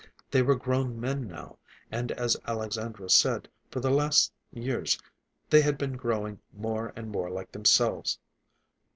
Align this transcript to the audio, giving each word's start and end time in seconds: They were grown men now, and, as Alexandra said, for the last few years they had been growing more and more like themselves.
They 0.31 0.41
were 0.41 0.55
grown 0.55 0.99
men 0.99 1.27
now, 1.27 1.59
and, 1.91 2.11
as 2.13 2.35
Alexandra 2.47 3.07
said, 3.07 3.47
for 3.69 3.81
the 3.81 3.91
last 3.91 4.33
few 4.51 4.63
years 4.63 4.97
they 5.51 5.61
had 5.61 5.77
been 5.77 5.93
growing 5.95 6.39
more 6.51 6.91
and 6.95 7.11
more 7.11 7.29
like 7.29 7.51
themselves. 7.51 8.17